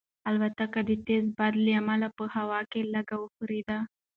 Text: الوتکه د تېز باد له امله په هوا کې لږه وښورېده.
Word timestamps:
الوتکه 0.29 0.81
د 0.89 0.91
تېز 1.05 1.25
باد 1.37 1.53
له 1.65 1.71
امله 1.81 2.07
په 2.17 2.23
هوا 2.35 2.59
کې 2.71 2.81
لږه 2.93 3.15
وښورېده. 3.19 3.77